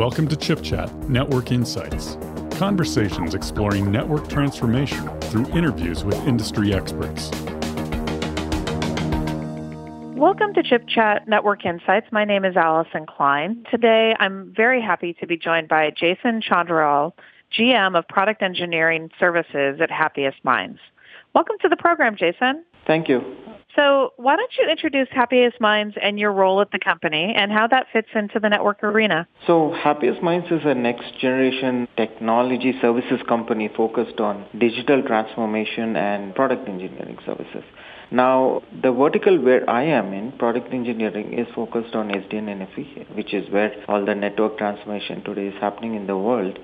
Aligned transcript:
Welcome 0.00 0.28
to 0.28 0.36
Chip 0.36 0.62
Chat 0.62 0.90
Network 1.10 1.52
Insights. 1.52 2.16
Conversations 2.52 3.34
exploring 3.34 3.92
network 3.92 4.30
transformation 4.30 5.06
through 5.20 5.46
interviews 5.48 6.04
with 6.04 6.16
industry 6.26 6.72
experts. 6.72 7.30
Welcome 10.16 10.54
to 10.54 10.62
Chip 10.62 10.88
Chat 10.88 11.28
Network 11.28 11.66
Insights. 11.66 12.06
My 12.12 12.24
name 12.24 12.46
is 12.46 12.56
Allyson 12.56 13.04
Klein. 13.04 13.62
Today, 13.70 14.16
I'm 14.18 14.54
very 14.56 14.80
happy 14.80 15.12
to 15.20 15.26
be 15.26 15.36
joined 15.36 15.68
by 15.68 15.90
Jason 15.90 16.40
Chandralal, 16.40 17.12
GM 17.52 17.94
of 17.94 18.08
Product 18.08 18.40
Engineering 18.40 19.10
Services 19.20 19.82
at 19.82 19.90
Happiest 19.90 20.42
Minds. 20.42 20.78
Welcome 21.34 21.56
to 21.60 21.68
the 21.68 21.76
program, 21.76 22.16
Jason. 22.16 22.64
Thank 22.86 23.10
you. 23.10 23.20
So, 23.76 24.12
why 24.16 24.34
don't 24.34 24.50
you 24.58 24.68
introduce 24.68 25.06
Happiest 25.12 25.60
Minds 25.60 25.94
and 26.02 26.18
your 26.18 26.32
role 26.32 26.60
at 26.60 26.72
the 26.72 26.78
company 26.78 27.34
and 27.36 27.52
how 27.52 27.68
that 27.68 27.86
fits 27.92 28.08
into 28.14 28.40
the 28.40 28.48
network 28.48 28.82
arena? 28.82 29.28
So, 29.46 29.72
Happiest 29.72 30.22
Minds 30.22 30.46
is 30.50 30.62
a 30.64 30.74
next 30.74 31.18
generation 31.20 31.86
technology 31.96 32.74
services 32.80 33.20
company 33.28 33.70
focused 33.76 34.18
on 34.18 34.46
digital 34.58 35.02
transformation 35.02 35.96
and 35.96 36.34
product 36.34 36.68
engineering 36.68 37.18
services. 37.24 37.62
Now, 38.10 38.62
the 38.82 38.90
vertical 38.90 39.40
where 39.40 39.68
I 39.70 39.84
am 39.84 40.12
in, 40.12 40.32
product 40.32 40.74
engineering, 40.74 41.32
is 41.38 41.46
focused 41.54 41.94
on 41.94 42.08
SDN 42.08 42.66
NFV, 42.66 43.14
which 43.14 43.32
is 43.32 43.48
where 43.52 43.72
all 43.86 44.04
the 44.04 44.16
network 44.16 44.58
transformation 44.58 45.22
today 45.22 45.46
is 45.46 45.60
happening 45.60 45.94
in 45.94 46.08
the 46.08 46.16
world. 46.16 46.58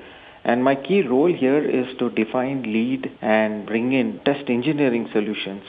And 0.45 0.65
my 0.65 0.75
key 0.75 1.03
role 1.03 1.33
here 1.33 1.65
is 1.65 1.87
to 1.99 2.11
define, 2.11 2.65
lead, 2.65 3.13
and 3.21 3.65
bring 3.65 3.93
in 3.93 4.21
test 4.25 4.49
engineering 4.49 5.09
solutions 5.13 5.63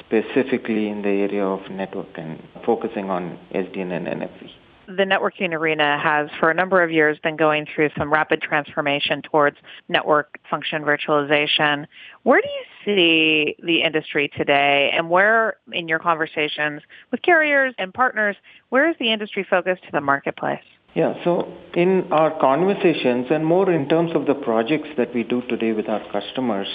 specifically 0.00 0.88
in 0.88 1.02
the 1.02 1.08
area 1.08 1.44
of 1.44 1.70
network 1.70 2.08
and 2.16 2.42
focusing 2.64 3.10
on 3.10 3.38
SDN 3.54 3.92
and 3.92 4.06
NFV. 4.06 4.50
The 4.88 5.04
networking 5.04 5.54
arena 5.54 5.98
has, 6.02 6.28
for 6.40 6.50
a 6.50 6.54
number 6.54 6.82
of 6.82 6.90
years, 6.90 7.16
been 7.22 7.36
going 7.36 7.66
through 7.72 7.90
some 7.96 8.12
rapid 8.12 8.42
transformation 8.42 9.22
towards 9.22 9.56
network 9.88 10.40
function 10.50 10.82
virtualization. 10.82 11.86
Where 12.24 12.40
do 12.40 12.48
you 12.48 12.64
see 12.84 13.56
the 13.64 13.82
industry 13.82 14.30
today, 14.36 14.90
and 14.92 15.08
where, 15.08 15.56
in 15.72 15.88
your 15.88 16.00
conversations 16.00 16.82
with 17.12 17.22
carriers 17.22 17.74
and 17.78 17.94
partners, 17.94 18.36
where 18.70 18.90
is 18.90 18.96
the 18.98 19.12
industry 19.12 19.46
focused 19.48 19.84
to 19.84 19.92
the 19.92 20.00
marketplace? 20.00 20.64
Yeah, 20.94 21.14
so 21.24 21.50
in 21.74 22.12
our 22.12 22.38
conversations, 22.38 23.28
and 23.30 23.46
more 23.46 23.70
in 23.72 23.88
terms 23.88 24.10
of 24.14 24.26
the 24.26 24.34
projects 24.34 24.88
that 24.98 25.14
we 25.14 25.22
do 25.22 25.40
today 25.48 25.72
with 25.72 25.88
our 25.88 26.02
customers, 26.12 26.68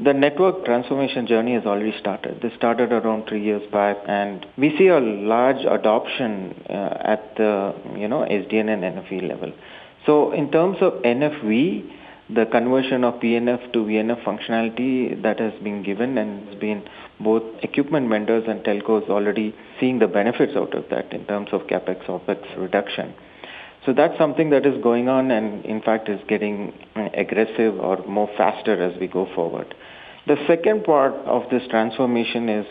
the 0.00 0.12
network 0.12 0.64
transformation 0.64 1.26
journey 1.26 1.54
has 1.54 1.64
already 1.64 1.94
started. 2.00 2.40
This 2.42 2.52
started 2.56 2.92
around 2.92 3.28
three 3.28 3.42
years 3.42 3.62
back, 3.70 3.96
and 4.06 4.44
we 4.58 4.76
see 4.76 4.88
a 4.88 4.98
large 4.98 5.64
adoption 5.64 6.54
uh, 6.68 6.98
at 7.00 7.36
the 7.36 7.74
you 7.96 8.08
know 8.08 8.20
SDN 8.20 8.68
and 8.68 8.82
NFV 8.82 9.28
level. 9.28 9.52
So 10.04 10.32
in 10.32 10.50
terms 10.50 10.78
of 10.80 10.94
NFV, 11.02 11.90
the 12.30 12.46
conversion 12.46 13.04
of 13.04 13.14
PNF 13.20 13.72
to 13.72 13.80
VNF 13.80 14.24
functionality 14.24 15.22
that 15.22 15.38
has 15.38 15.52
been 15.62 15.82
given 15.82 16.18
and 16.18 16.48
has 16.48 16.58
been 16.58 16.88
both 17.20 17.42
equipment 17.62 18.08
vendors 18.08 18.44
and 18.48 18.64
telcos 18.64 19.08
already 19.08 19.54
seeing 19.78 19.98
the 19.98 20.08
benefits 20.08 20.54
out 20.56 20.74
of 20.74 20.84
that 20.90 21.12
in 21.12 21.24
terms 21.26 21.48
of 21.52 21.62
capex 21.62 22.04
opex 22.06 22.40
reduction. 22.58 23.14
So 23.86 23.92
that's 23.92 24.16
something 24.16 24.50
that 24.50 24.64
is 24.64 24.82
going 24.82 25.08
on 25.08 25.30
and 25.30 25.64
in 25.66 25.82
fact 25.82 26.08
is 26.08 26.20
getting 26.26 26.72
aggressive 26.96 27.78
or 27.78 27.98
more 28.06 28.30
faster 28.36 28.82
as 28.82 28.98
we 28.98 29.06
go 29.06 29.28
forward. 29.34 29.74
The 30.26 30.36
second 30.46 30.84
part 30.84 31.12
of 31.26 31.50
this 31.50 31.62
transformation 31.68 32.48
is 32.48 32.66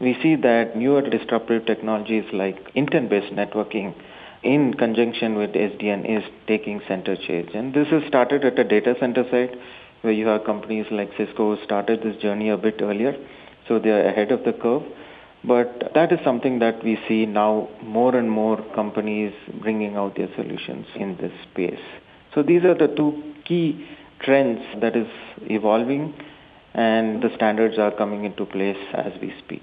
we 0.00 0.16
see 0.22 0.34
that 0.36 0.76
newer 0.76 1.02
disruptive 1.02 1.66
technologies 1.66 2.24
like 2.32 2.56
intent-based 2.74 3.34
networking 3.34 3.94
in 4.42 4.72
conjunction 4.74 5.36
with 5.36 5.50
SDN 5.50 6.08
is 6.18 6.24
taking 6.46 6.80
center 6.88 7.16
stage. 7.16 7.50
And 7.54 7.74
this 7.74 7.88
has 7.88 8.02
started 8.08 8.44
at 8.44 8.56
the 8.56 8.64
data 8.64 8.94
center 8.98 9.24
side 9.30 9.58
where 10.00 10.12
you 10.12 10.26
have 10.26 10.44
companies 10.44 10.86
like 10.90 11.10
Cisco 11.18 11.62
started 11.64 12.02
this 12.02 12.16
journey 12.22 12.48
a 12.48 12.56
bit 12.56 12.80
earlier. 12.80 13.14
So 13.68 13.78
they 13.78 13.90
are 13.90 14.06
ahead 14.08 14.32
of 14.32 14.44
the 14.44 14.52
curve. 14.52 14.82
But 15.44 15.92
that 15.94 16.12
is 16.12 16.18
something 16.24 16.60
that 16.60 16.82
we 16.82 16.98
see 17.06 17.26
now 17.26 17.68
more 17.82 18.16
and 18.16 18.30
more 18.30 18.64
companies 18.74 19.34
bringing 19.60 19.96
out 19.96 20.16
their 20.16 20.28
solutions 20.34 20.86
in 20.94 21.16
this 21.18 21.32
space. 21.50 21.84
So 22.34 22.42
these 22.42 22.64
are 22.64 22.74
the 22.74 22.88
two 22.88 23.34
key 23.44 23.86
trends 24.20 24.62
that 24.80 24.96
is 24.96 25.08
evolving 25.42 26.14
and 26.76 27.22
the 27.22 27.30
standards 27.34 27.78
are 27.78 27.90
coming 27.90 28.24
into 28.24 28.44
place 28.44 28.76
as 28.94 29.12
we 29.20 29.34
speak. 29.38 29.62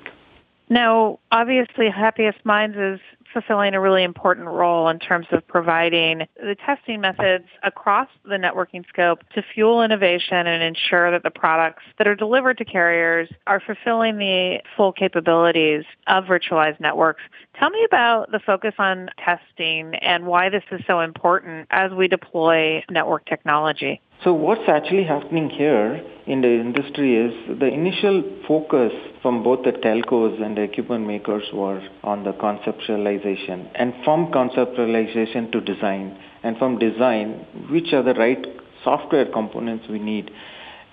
Now, 0.70 1.20
obviously, 1.32 1.90
Happiest 1.90 2.44
Minds 2.46 2.76
is 2.78 3.00
fulfilling 3.32 3.74
a 3.74 3.82
really 3.82 4.04
important 4.04 4.48
role 4.48 4.90
in 4.90 5.00
terms 5.00 5.28
of 5.32 5.46
providing 5.48 6.20
the 6.36 6.56
testing 6.66 7.02
methods 7.02 7.46
across 7.64 8.08
the 8.24 8.36
networking 8.36 8.88
scope 8.88 9.20
to 9.36 9.44
fuel 9.54 9.84
innovation 9.84 10.48
and 10.48 10.64
ensure 10.64 11.12
that 11.12 11.24
the 11.24 11.32
products 11.32 11.84
that 11.98 12.08
are 12.08 12.16
delivered 12.16 12.58
to 12.60 12.66
carriers 12.66 13.30
are 13.48 13.60
fulfilling 13.60 14.18
the 14.18 14.60
full 14.78 14.92
capabilities 14.92 15.84
of 16.08 16.26
virtualized 16.26 16.80
networks. 16.80 17.22
Tell 17.60 17.70
me 17.70 17.84
about 17.84 18.32
the 18.32 18.40
focus 18.40 18.74
on 18.78 19.10
testing 19.24 19.96
and 19.96 20.26
why 20.26 20.50
this 20.50 20.64
is 20.72 20.82
so 20.88 21.02
important 21.02 21.68
as 21.72 21.92
we 21.92 22.08
deploy 22.08 22.84
network 22.90 23.26
technology. 23.26 24.02
So 24.24 24.32
what's 24.32 24.70
actually 24.70 25.04
happening 25.04 25.50
here 25.50 26.02
in 26.26 26.40
the 26.40 26.48
industry 26.48 27.18
is 27.18 27.60
the 27.60 27.68
initial 27.68 28.24
focus 28.48 28.94
from 29.22 29.44
both 29.44 29.66
the 29.66 29.74
telcos 29.74 30.42
and 30.42 30.56
the 30.56 30.62
equipment 30.62 31.06
makers 31.06 31.44
were 31.54 31.82
on 32.04 32.24
the 32.24 32.32
conceptualization 32.32 33.70
and 33.76 33.94
from 34.06 34.28
conceptualization 34.32 35.52
to 35.52 35.60
design 35.60 36.18
and 36.42 36.58
from 36.58 36.80
design 36.80 37.46
which 37.70 37.92
are 37.92 38.02
the 38.02 38.14
right 38.14 38.46
software 38.86 39.26
components 39.26 39.88
we 39.90 40.00
need 40.00 40.32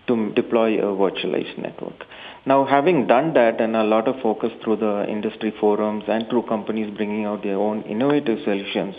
to 0.09 0.33
deploy 0.33 0.81
a 0.81 0.93
virtualized 0.97 1.57
network. 1.57 2.07
Now 2.47 2.65
having 2.65 3.07
done 3.07 3.35
that 3.35 3.61
and 3.61 3.77
a 3.77 3.85
lot 3.85 4.09
of 4.09 4.21
focus 4.21 4.51
through 4.65 4.79
the 4.79 5.07
industry 5.09 5.53
forums 5.61 6.03
and 6.09 6.29
through 6.29 6.47
companies 6.49 6.93
bringing 6.97 7.27
out 7.27 7.45
their 7.45 7.59
own 7.59 7.83
innovative 7.83 8.41
solutions, 8.43 8.97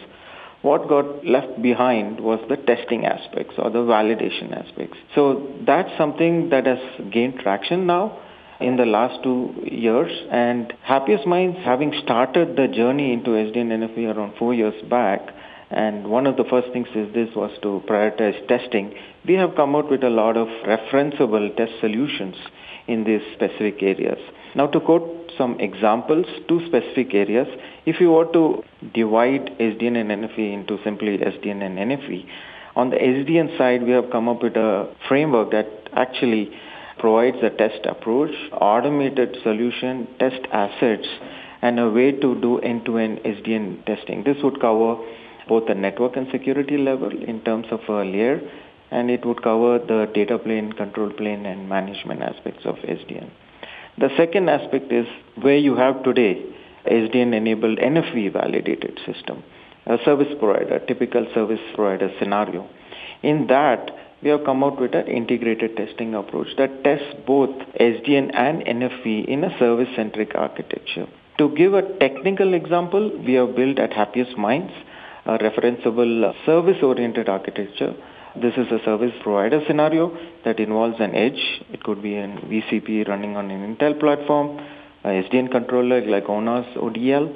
what 0.61 0.87
got 0.87 1.25
left 1.25 1.61
behind 1.61 2.19
was 2.19 2.39
the 2.47 2.57
testing 2.57 3.05
aspects 3.05 3.55
or 3.57 3.69
the 3.69 3.79
validation 3.79 4.55
aspects. 4.55 4.97
So 5.15 5.51
that's 5.65 5.89
something 5.97 6.49
that 6.49 6.65
has 6.67 6.79
gained 7.11 7.39
traction 7.39 7.87
now 7.87 8.19
in 8.59 8.77
the 8.77 8.85
last 8.85 9.23
two 9.23 9.53
years. 9.65 10.11
And 10.31 10.71
Happiest 10.83 11.25
Minds, 11.25 11.57
having 11.63 11.93
started 12.03 12.55
the 12.55 12.67
journey 12.67 13.11
into 13.13 13.31
SDN 13.31 13.69
NFV 13.69 14.15
around 14.15 14.33
four 14.37 14.53
years 14.53 14.75
back, 14.87 15.21
and 15.71 16.07
one 16.07 16.27
of 16.27 16.35
the 16.35 16.43
first 16.43 16.71
things 16.73 16.87
is 16.95 17.13
this 17.13 17.29
was 17.35 17.51
to 17.61 17.81
prioritize 17.87 18.45
testing. 18.47 18.93
We 19.25 19.35
have 19.35 19.55
come 19.55 19.75
out 19.75 19.89
with 19.89 20.03
a 20.03 20.09
lot 20.09 20.35
of 20.35 20.47
referenceable 20.65 21.55
test 21.55 21.71
solutions 21.79 22.35
in 22.87 23.05
these 23.05 23.21
specific 23.33 23.81
areas. 23.81 24.19
Now 24.53 24.67
to 24.67 24.79
quote 24.79 25.31
some 25.37 25.59
examples, 25.59 26.25
two 26.47 26.65
specific 26.67 27.13
areas, 27.13 27.47
if 27.85 28.01
you 28.01 28.11
were 28.11 28.31
to 28.33 28.63
divide 28.93 29.51
SDN 29.59 29.95
and 29.95 30.11
NFV 30.11 30.53
into 30.53 30.77
simply 30.83 31.17
SDN 31.17 31.63
and 31.63 31.77
NFV, 31.77 32.25
on 32.75 32.89
the 32.89 32.97
SDN 32.97 33.57
side, 33.57 33.83
we 33.83 33.91
have 33.91 34.09
come 34.11 34.29
up 34.29 34.43
with 34.43 34.55
a 34.55 34.93
framework 35.07 35.51
that 35.51 35.67
actually 35.93 36.51
provides 36.99 37.37
a 37.41 37.49
test 37.49 37.85
approach, 37.85 38.31
automated 38.53 39.37
solution, 39.43 40.07
test 40.19 40.41
assets, 40.51 41.07
and 41.61 41.79
a 41.79 41.89
way 41.89 42.11
to 42.11 42.39
do 42.41 42.59
end-to-end 42.59 43.19
SDN 43.19 43.85
testing. 43.85 44.23
This 44.23 44.37
would 44.43 44.59
cover 44.61 44.97
both 45.51 45.67
the 45.67 45.75
network 45.85 46.15
and 46.15 46.27
security 46.31 46.77
level 46.77 47.11
in 47.31 47.41
terms 47.47 47.67
of 47.71 47.81
a 47.89 48.03
layer, 48.15 48.39
and 48.89 49.11
it 49.15 49.25
would 49.25 49.41
cover 49.43 49.79
the 49.79 49.99
data 50.13 50.37
plane, 50.39 50.71
control 50.71 51.09
plane, 51.11 51.45
and 51.45 51.67
management 51.67 52.21
aspects 52.21 52.65
of 52.65 52.75
SDN. 52.99 53.29
The 53.97 54.09
second 54.15 54.49
aspect 54.49 54.93
is 54.93 55.07
where 55.41 55.57
you 55.57 55.75
have 55.75 56.03
today 56.03 56.33
SDN-enabled 56.85 57.79
NFV 57.79 58.31
validated 58.31 58.97
system, 59.05 59.43
a 59.85 59.97
service 60.05 60.33
provider, 60.39 60.79
typical 60.87 61.27
service 61.33 61.59
provider 61.75 62.09
scenario. 62.17 62.69
In 63.21 63.47
that, 63.47 63.91
we 64.23 64.29
have 64.29 64.45
come 64.45 64.63
out 64.63 64.79
with 64.79 64.95
an 64.95 65.07
integrated 65.07 65.75
testing 65.75 66.15
approach 66.15 66.47
that 66.57 66.81
tests 66.85 67.13
both 67.27 67.49
SDN 67.79 68.31
and 68.33 68.63
NFV 68.63 69.25
in 69.27 69.43
a 69.43 69.51
service-centric 69.59 70.33
architecture. 70.33 71.07
To 71.39 71.49
give 71.55 71.73
a 71.73 71.81
technical 71.99 72.53
example, 72.53 73.11
we 73.25 73.33
have 73.33 73.53
built 73.55 73.79
at 73.79 73.91
Happiest 73.91 74.37
Minds 74.37 74.73
a 75.35 75.37
referenceable 75.37 76.33
service-oriented 76.45 77.29
architecture. 77.29 77.93
This 78.35 78.53
is 78.55 78.67
a 78.71 78.79
service 78.85 79.13
provider 79.23 79.61
scenario 79.67 80.17
that 80.45 80.59
involves 80.59 80.95
an 80.99 81.15
edge. 81.15 81.41
It 81.71 81.83
could 81.83 82.01
be 82.01 82.15
an 82.15 82.37
VCP 82.49 83.07
running 83.07 83.35
on 83.35 83.51
an 83.51 83.75
Intel 83.75 83.99
platform, 83.99 84.59
a 85.03 85.09
SDN 85.23 85.51
controller 85.51 86.01
like 86.05 86.25
ONOS 86.25 86.75
ODL, 86.75 87.35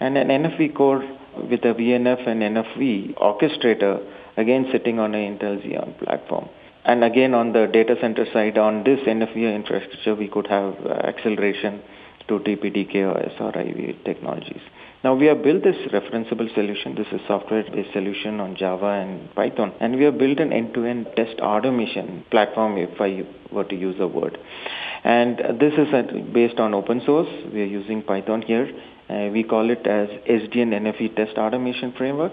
and 0.00 0.16
an 0.16 0.28
NFV 0.28 0.74
core 0.74 1.02
with 1.50 1.64
a 1.64 1.74
VNF 1.74 2.26
and 2.26 2.42
NFV 2.42 3.14
orchestrator, 3.14 4.04
again 4.36 4.66
sitting 4.72 4.98
on 4.98 5.14
an 5.14 5.38
Intel 5.38 5.60
Xeon 5.64 5.98
platform. 5.98 6.48
And 6.84 7.02
again 7.02 7.34
on 7.34 7.52
the 7.52 7.66
data 7.66 7.96
center 8.00 8.26
side, 8.32 8.56
on 8.56 8.84
this 8.84 9.00
NFV 9.00 9.54
infrastructure, 9.54 10.14
we 10.14 10.28
could 10.28 10.46
have 10.46 10.74
uh, 10.86 10.90
acceleration 10.90 11.82
to 12.28 12.38
DPDK 12.38 12.96
or 12.96 13.18
SR-IOV 13.36 14.04
technologies. 14.04 14.60
Now 15.04 15.14
we 15.14 15.26
have 15.26 15.42
built 15.42 15.62
this 15.62 15.76
referenceable 15.92 16.52
solution. 16.54 16.94
This 16.94 17.06
is 17.12 17.20
software-based 17.28 17.92
solution 17.92 18.40
on 18.40 18.56
Java 18.56 18.86
and 18.86 19.32
Python. 19.34 19.72
And 19.80 19.96
we 19.96 20.04
have 20.04 20.18
built 20.18 20.40
an 20.40 20.52
end-to-end 20.52 21.08
test 21.16 21.38
automation 21.40 22.24
platform, 22.30 22.76
if 22.78 23.00
I 23.00 23.24
were 23.52 23.64
to 23.64 23.76
use 23.76 23.96
a 24.00 24.08
word. 24.08 24.38
And 25.04 25.38
this 25.60 25.74
is 25.74 25.88
based 26.32 26.58
on 26.58 26.74
open 26.74 27.02
source. 27.06 27.28
We 27.52 27.62
are 27.62 27.66
using 27.66 28.02
Python 28.02 28.42
here. 28.42 28.68
Uh, 29.08 29.30
we 29.32 29.44
call 29.44 29.70
it 29.70 29.86
as 29.86 30.08
SDN 30.28 30.72
NFV 30.74 31.14
test 31.14 31.38
automation 31.38 31.92
framework. 31.96 32.32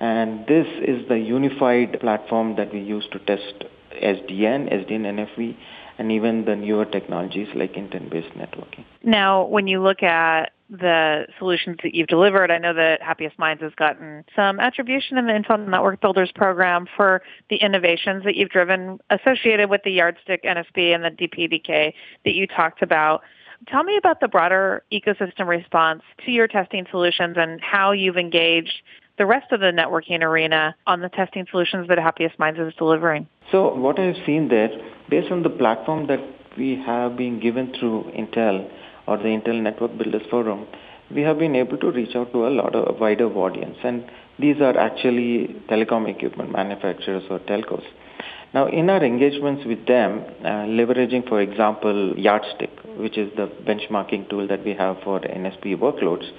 And 0.00 0.46
this 0.46 0.66
is 0.86 1.08
the 1.08 1.18
unified 1.18 1.98
platform 2.00 2.56
that 2.56 2.72
we 2.72 2.80
use 2.80 3.06
to 3.12 3.18
test 3.20 3.64
SDN, 4.02 4.70
SDN 4.70 5.26
NFV, 5.26 5.56
and 5.98 6.10
even 6.12 6.44
the 6.44 6.56
newer 6.56 6.84
technologies 6.84 7.48
like 7.54 7.76
intent-based 7.76 8.34
networking. 8.36 8.84
Now, 9.02 9.44
when 9.44 9.66
you 9.66 9.82
look 9.82 10.02
at 10.02 10.52
the 10.70 11.26
solutions 11.38 11.76
that 11.82 11.94
you've 11.94 12.08
delivered, 12.08 12.50
I 12.50 12.58
know 12.58 12.72
that 12.72 13.02
Happiest 13.02 13.38
Minds 13.38 13.62
has 13.62 13.74
gotten 13.74 14.24
some 14.34 14.58
attribution 14.58 15.18
in 15.18 15.26
the 15.26 15.32
Intel 15.32 15.68
Network 15.68 16.00
Builders 16.00 16.32
program 16.34 16.86
for 16.96 17.22
the 17.50 17.56
innovations 17.56 18.24
that 18.24 18.36
you've 18.36 18.48
driven 18.48 18.98
associated 19.10 19.68
with 19.68 19.82
the 19.84 19.90
Yardstick 19.90 20.44
NSB 20.44 20.94
and 20.94 21.04
the 21.04 21.10
DPDK 21.10 21.92
that 22.24 22.34
you 22.34 22.46
talked 22.46 22.82
about. 22.82 23.22
Tell 23.68 23.84
me 23.84 23.96
about 23.96 24.20
the 24.20 24.28
broader 24.28 24.82
ecosystem 24.90 25.46
response 25.46 26.02
to 26.24 26.32
your 26.32 26.48
testing 26.48 26.86
solutions 26.90 27.36
and 27.38 27.60
how 27.60 27.92
you've 27.92 28.16
engaged 28.16 28.82
the 29.18 29.26
rest 29.26 29.52
of 29.52 29.60
the 29.60 29.66
networking 29.66 30.22
arena 30.22 30.74
on 30.86 31.00
the 31.00 31.08
testing 31.08 31.46
solutions 31.50 31.88
that 31.88 31.98
Happiest 31.98 32.38
Minds 32.38 32.58
is 32.58 32.72
delivering. 32.78 33.26
So 33.50 33.74
what 33.74 33.98
I've 33.98 34.16
seen 34.24 34.48
there, 34.48 34.70
based 35.08 35.30
on 35.30 35.42
the 35.42 35.50
platform 35.50 36.06
that 36.06 36.20
we 36.56 36.82
have 36.86 37.16
been 37.16 37.40
given 37.40 37.72
through 37.78 38.10
Intel 38.16 38.70
or 39.06 39.16
the 39.16 39.24
Intel 39.24 39.60
Network 39.60 39.96
Builders 39.98 40.22
Forum, 40.30 40.66
we 41.14 41.22
have 41.22 41.38
been 41.38 41.54
able 41.54 41.76
to 41.78 41.90
reach 41.90 42.16
out 42.16 42.32
to 42.32 42.46
a 42.46 42.50
lot 42.50 42.74
of 42.74 42.94
a 42.94 42.98
wider 42.98 43.26
audience. 43.26 43.76
And 43.84 44.10
these 44.38 44.60
are 44.60 44.76
actually 44.78 45.56
telecom 45.68 46.08
equipment 46.08 46.52
manufacturers 46.52 47.24
or 47.28 47.38
telcos. 47.40 47.84
Now, 48.54 48.66
in 48.66 48.90
our 48.90 49.02
engagements 49.02 49.64
with 49.66 49.86
them, 49.86 50.24
uh, 50.40 50.66
leveraging, 50.68 51.26
for 51.28 51.40
example, 51.40 52.14
Yardstick, 52.18 52.70
which 52.98 53.16
is 53.16 53.34
the 53.36 53.46
benchmarking 53.46 54.28
tool 54.28 54.46
that 54.48 54.64
we 54.64 54.74
have 54.74 54.98
for 55.04 55.20
NSB 55.20 55.78
workloads, 55.78 56.30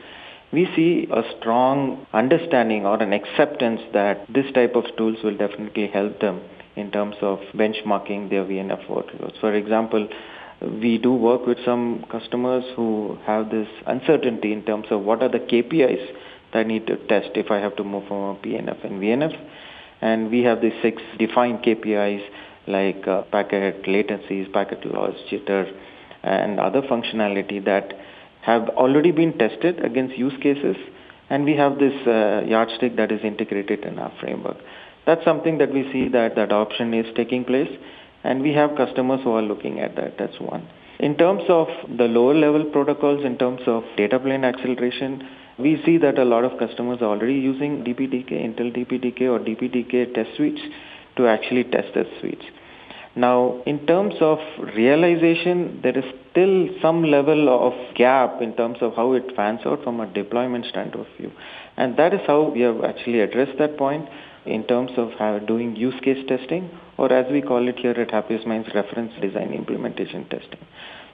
we 0.53 0.67
see 0.75 1.07
a 1.11 1.23
strong 1.37 2.05
understanding 2.13 2.85
or 2.85 3.01
an 3.01 3.11
acceptance 3.11 3.81
that 3.91 4.25
this 4.31 4.45
type 4.53 4.75
of 4.75 4.85
tools 4.95 5.17
will 5.23 5.35
definitely 5.35 5.87
help 5.87 6.19
them 6.19 6.41
in 6.75 6.91
terms 6.91 7.15
of 7.21 7.39
benchmarking 7.55 8.29
their 8.29 8.45
VNF 8.45 8.87
workloads. 8.87 9.39
For 9.39 9.53
example, 9.53 10.07
we 10.61 10.97
do 10.99 11.13
work 11.13 11.47
with 11.47 11.57
some 11.65 12.05
customers 12.11 12.63
who 12.75 13.17
have 13.25 13.49
this 13.49 13.67
uncertainty 13.87 14.53
in 14.53 14.63
terms 14.63 14.85
of 14.91 15.01
what 15.01 15.23
are 15.23 15.29
the 15.29 15.39
KPIs 15.39 16.07
that 16.53 16.59
I 16.59 16.63
need 16.63 16.85
to 16.87 16.97
test 17.07 17.31
if 17.35 17.49
I 17.49 17.57
have 17.57 17.75
to 17.77 17.83
move 17.83 18.07
from 18.07 18.17
a 18.17 18.35
PNF 18.35 18.85
and 18.85 19.01
VNF. 19.01 19.35
And 20.01 20.29
we 20.29 20.43
have 20.43 20.61
these 20.61 20.73
six 20.81 21.01
defined 21.17 21.63
KPIs 21.63 22.23
like 22.67 23.07
uh, 23.07 23.23
packet 23.23 23.83
latencies, 23.83 24.51
packet 24.53 24.85
loss, 24.85 25.15
jitter, 25.31 25.71
and 26.21 26.59
other 26.59 26.81
functionality 26.81 27.63
that 27.65 27.93
have 28.43 28.69
already 28.69 29.11
been 29.11 29.37
tested 29.37 29.83
against 29.83 30.17
use 30.17 30.33
cases. 30.41 30.75
And 31.29 31.45
we 31.45 31.55
have 31.55 31.79
this 31.79 31.95
uh, 32.05 32.43
yardstick 32.45 32.95
that 32.97 33.11
is 33.11 33.21
integrated 33.23 33.85
in 33.85 33.97
our 33.97 34.11
framework. 34.19 34.57
That's 35.05 35.23
something 35.23 35.57
that 35.57 35.73
we 35.73 35.89
see 35.91 36.09
that 36.09 36.35
the 36.35 36.43
adoption 36.43 36.93
is 36.93 37.05
taking 37.15 37.43
place 37.43 37.71
and 38.23 38.41
we 38.41 38.53
have 38.53 38.75
customers 38.75 39.21
who 39.23 39.31
are 39.31 39.41
looking 39.41 39.79
at 39.79 39.95
that. 39.95 40.17
That's 40.17 40.39
one. 40.39 40.67
In 40.99 41.17
terms 41.17 41.43
of 41.49 41.67
the 41.97 42.05
lower 42.05 42.33
level 42.33 42.65
protocols, 42.65 43.25
in 43.25 43.37
terms 43.37 43.61
of 43.67 43.83
data 43.97 44.19
plane 44.19 44.45
acceleration, 44.45 45.27
we 45.57 45.81
see 45.85 45.97
that 45.97 46.17
a 46.17 46.23
lot 46.23 46.45
of 46.45 46.57
customers 46.57 46.99
are 47.01 47.09
already 47.09 47.33
using 47.33 47.83
DPDK, 47.83 48.31
Intel 48.31 48.75
DPDK 48.75 49.21
or 49.23 49.39
DPDK 49.39 50.13
test 50.13 50.35
suites 50.37 50.61
to 51.17 51.27
actually 51.27 51.63
test 51.65 51.93
their 51.93 52.05
suites. 52.21 52.45
Now, 53.15 53.61
in 53.67 53.85
terms 53.85 54.15
of 54.21 54.39
realization, 54.75 55.81
there 55.83 55.95
is 55.95 56.05
still 56.31 56.67
some 56.81 57.03
level 57.03 57.47
of 57.47 57.73
gap 57.95 58.41
in 58.41 58.55
terms 58.55 58.77
of 58.81 58.95
how 58.95 59.13
it 59.13 59.35
fans 59.35 59.59
out 59.65 59.83
from 59.83 59.99
a 59.99 60.11
deployment 60.11 60.65
stand 60.65 60.95
of 60.95 61.05
view. 61.17 61.31
And 61.77 61.95
that 61.97 62.13
is 62.13 62.21
how 62.25 62.49
we 62.49 62.61
have 62.61 62.83
actually 62.83 63.19
addressed 63.19 63.59
that 63.59 63.77
point 63.77 64.09
in 64.45 64.63
terms 64.65 64.91
of 64.97 65.11
doing 65.47 65.75
use 65.75 65.99
case 66.03 66.25
testing, 66.27 66.71
or 66.97 67.13
as 67.13 67.31
we 67.31 67.41
call 67.41 67.67
it 67.67 67.77
here 67.77 67.91
at 67.91 68.11
Happiest 68.11 68.47
Minds, 68.47 68.69
reference 68.73 69.13
design 69.21 69.53
implementation 69.53 70.27
testing. 70.29 70.59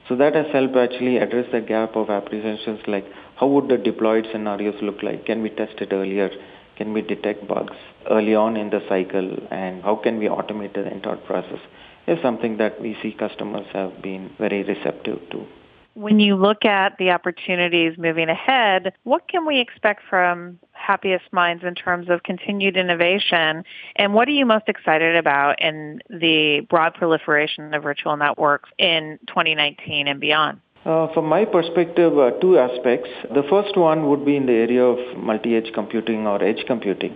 So 0.08 0.16
that 0.16 0.34
has 0.34 0.46
helped 0.52 0.76
actually 0.76 1.18
address 1.18 1.46
the 1.52 1.60
gap 1.60 1.96
of 1.96 2.10
apprehensions 2.10 2.80
like 2.88 3.04
how 3.36 3.46
would 3.46 3.68
the 3.68 3.76
deployed 3.76 4.26
scenarios 4.32 4.74
look 4.82 5.02
like? 5.02 5.26
Can 5.26 5.42
we 5.42 5.50
test 5.50 5.74
it 5.80 5.92
earlier? 5.92 6.30
Can 6.80 6.94
we 6.94 7.02
detect 7.02 7.46
bugs 7.46 7.76
early 8.10 8.34
on 8.34 8.56
in 8.56 8.70
the 8.70 8.80
cycle? 8.88 9.36
And 9.50 9.82
how 9.82 9.96
can 9.96 10.18
we 10.18 10.28
automate 10.28 10.72
the 10.72 10.90
entire 10.90 11.18
process? 11.18 11.58
Is 12.06 12.18
something 12.22 12.56
that 12.56 12.80
we 12.80 12.96
see 13.02 13.12
customers 13.12 13.66
have 13.74 14.00
been 14.00 14.30
very 14.38 14.62
receptive 14.62 15.18
to. 15.30 15.44
When 15.92 16.20
you 16.20 16.36
look 16.36 16.64
at 16.64 16.96
the 16.98 17.10
opportunities 17.10 17.98
moving 17.98 18.30
ahead, 18.30 18.94
what 19.02 19.28
can 19.28 19.44
we 19.44 19.60
expect 19.60 20.04
from 20.08 20.58
Happiest 20.72 21.30
Minds 21.32 21.64
in 21.64 21.74
terms 21.74 22.08
of 22.08 22.22
continued 22.22 22.78
innovation? 22.78 23.62
And 23.96 24.14
what 24.14 24.26
are 24.28 24.32
you 24.32 24.46
most 24.46 24.66
excited 24.66 25.16
about 25.16 25.60
in 25.60 26.00
the 26.08 26.60
broad 26.70 26.94
proliferation 26.94 27.74
of 27.74 27.82
virtual 27.82 28.16
networks 28.16 28.70
in 28.78 29.18
2019 29.26 30.08
and 30.08 30.18
beyond? 30.18 30.62
Uh, 30.84 31.12
from 31.12 31.26
my 31.26 31.44
perspective, 31.44 32.18
uh, 32.18 32.30
two 32.40 32.58
aspects. 32.58 33.10
The 33.34 33.42
first 33.50 33.76
one 33.76 34.08
would 34.08 34.24
be 34.24 34.36
in 34.36 34.46
the 34.46 34.52
area 34.52 34.82
of 34.82 35.18
multi-edge 35.18 35.72
computing 35.74 36.26
or 36.26 36.42
edge 36.42 36.64
computing. 36.66 37.14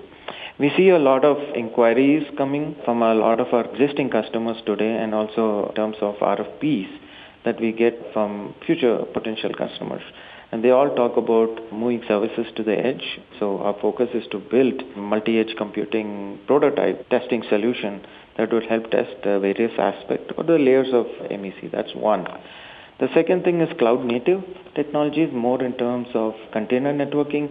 We 0.59 0.71
see 0.77 0.91
a 0.91 0.99
lot 0.99 1.25
of 1.25 1.39
inquiries 1.57 2.27
coming 2.37 2.77
from 2.85 3.03
a 3.03 3.15
lot 3.15 3.41
of 3.41 3.55
our 3.55 3.65
existing 3.65 4.11
customers 4.11 4.59
today 4.67 4.95
and 4.97 5.15
also 5.15 5.69
in 5.71 5.75
terms 5.77 5.97
of 6.03 6.17
RFPs 6.17 6.89
that 7.47 7.59
we 7.59 7.73
get 7.73 7.95
from 8.13 8.55
future 8.67 8.99
potential 9.15 9.55
customers. 9.55 10.03
And 10.53 10.63
they 10.63 10.71
all 10.71 10.95
talk 10.95 11.17
about 11.17 11.73
moving 11.73 12.03
services 12.07 12.47
to 12.57 12.63
the 12.63 12.79
edge. 12.79 13.19
So 13.41 13.61
our 13.61 13.75
focus 13.81 14.11
is 14.13 14.25
to 14.33 14.39
build 14.39 14.83
multi-edge 14.95 15.57
computing 15.57 16.39
prototype 16.47 17.09
testing 17.09 17.43
solution 17.49 18.05
that 18.37 18.53
would 18.53 18.67
help 18.67 18.91
test 18.91 19.25
various 19.25 19.73
aspects 19.79 20.35
or 20.37 20.45
the 20.45 20.59
layers 20.59 20.93
of 20.93 21.07
MEC. 21.31 21.73
That's 21.73 21.95
one. 21.95 22.27
The 23.01 23.09
second 23.15 23.45
thing 23.45 23.61
is 23.61 23.69
cloud 23.79 24.05
native 24.05 24.43
technologies, 24.75 25.31
more 25.33 25.63
in 25.63 25.77
terms 25.77 26.09
of 26.15 26.35
container 26.53 26.93
networking 26.93 27.49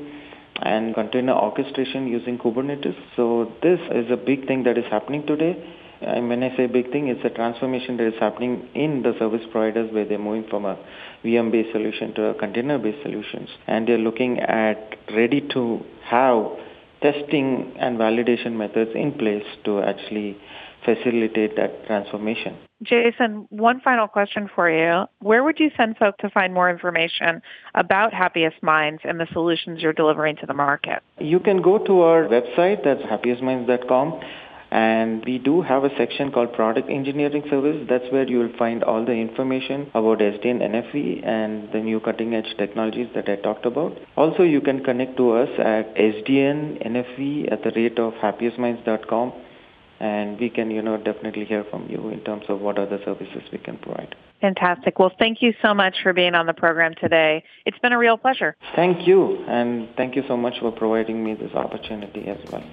and 0.61 0.93
container 0.93 1.33
orchestration 1.33 2.07
using 2.07 2.37
Kubernetes. 2.37 2.95
So 3.15 3.51
this 3.61 3.79
is 3.91 4.09
a 4.11 4.17
big 4.17 4.47
thing 4.47 4.63
that 4.63 4.77
is 4.77 4.85
happening 4.89 5.25
today 5.25 5.57
and 6.05 6.27
when 6.27 6.43
I 6.43 6.55
say 6.57 6.67
big 6.67 6.91
thing, 6.91 7.07
it's 7.07 7.23
a 7.23 7.29
transformation 7.29 7.97
that 7.97 8.07
is 8.07 8.19
happening 8.19 8.67
in 8.75 9.03
the 9.03 9.13
service 9.19 9.43
providers 9.51 9.91
where 9.93 10.05
they're 10.05 10.19
moving 10.19 10.49
from 10.49 10.65
a 10.65 10.77
VM-based 11.23 11.71
solution 11.71 12.13
to 12.15 12.25
a 12.25 12.33
container-based 12.33 13.01
solutions. 13.03 13.49
And 13.67 13.87
they're 13.87 13.97
looking 13.97 14.39
at 14.39 14.97
ready 15.15 15.41
to 15.53 15.81
have 16.03 16.45
testing 17.03 17.75
and 17.77 17.99
validation 17.99 18.53
methods 18.53 18.91
in 18.95 19.11
place 19.11 19.45
to 19.65 19.81
actually 19.81 20.37
facilitate 20.85 21.55
that 21.55 21.85
transformation. 21.85 22.57
Jason, 22.81 23.47
one 23.49 23.79
final 23.79 24.07
question 24.07 24.49
for 24.53 24.69
you. 24.69 25.05
Where 25.19 25.43
would 25.43 25.59
you 25.59 25.69
send 25.77 25.97
folks 25.97 26.17
to 26.19 26.29
find 26.29 26.53
more 26.53 26.69
information 26.69 27.41
about 27.75 28.13
Happiest 28.13 28.61
Minds 28.61 29.01
and 29.05 29.19
the 29.19 29.27
solutions 29.31 29.81
you're 29.81 29.93
delivering 29.93 30.35
to 30.37 30.45
the 30.45 30.53
market? 30.53 31.01
You 31.19 31.39
can 31.39 31.61
go 31.61 31.77
to 31.77 32.01
our 32.01 32.23
website, 32.23 32.83
that's 32.83 33.01
happiestminds.com. 33.03 34.19
And 34.73 35.23
we 35.23 35.37
do 35.37 35.61
have 35.61 35.83
a 35.83 35.95
section 35.97 36.31
called 36.31 36.51
Product 36.53 36.89
Engineering 36.89 37.43
Service. 37.47 37.85
That's 37.87 38.11
where 38.11 38.27
you 38.27 38.39
will 38.39 38.57
find 38.57 38.83
all 38.83 39.05
the 39.05 39.11
information 39.11 39.91
about 39.93 40.17
SDN 40.17 40.63
NFV 40.67 41.23
and 41.23 41.71
the 41.71 41.77
new 41.77 41.99
cutting 41.99 42.33
edge 42.33 42.55
technologies 42.57 43.07
that 43.13 43.29
I 43.29 43.35
talked 43.35 43.67
about. 43.67 43.95
Also, 44.17 44.41
you 44.41 44.61
can 44.61 44.83
connect 44.83 45.15
to 45.17 45.33
us 45.33 45.49
at 45.59 45.93
sdnnfv 45.93 47.51
at 47.51 47.63
the 47.63 47.71
rate 47.75 47.99
of 47.99 48.13
happiestminds.com 48.13 49.33
and 49.99 50.39
we 50.39 50.49
can, 50.49 50.71
you 50.71 50.81
know, 50.81 50.97
definitely 50.97 51.45
hear 51.45 51.63
from 51.69 51.87
you 51.87 52.09
in 52.09 52.21
terms 52.21 52.45
of 52.49 52.59
what 52.59 52.79
other 52.79 52.99
services 53.05 53.43
we 53.51 53.59
can 53.59 53.77
provide. 53.77 54.15
Fantastic. 54.41 54.97
Well, 54.97 55.11
thank 55.19 55.43
you 55.43 55.53
so 55.61 55.75
much 55.75 55.97
for 56.01 56.13
being 56.13 56.33
on 56.33 56.47
the 56.47 56.53
program 56.53 56.95
today. 56.99 57.43
It's 57.67 57.77
been 57.77 57.93
a 57.93 57.99
real 57.99 58.17
pleasure. 58.17 58.55
Thank 58.75 59.07
you, 59.07 59.45
and 59.47 59.87
thank 59.95 60.15
you 60.15 60.23
so 60.27 60.35
much 60.35 60.55
for 60.59 60.71
providing 60.71 61.23
me 61.23 61.35
this 61.35 61.53
opportunity 61.53 62.27
as 62.27 62.39
well. 62.51 62.63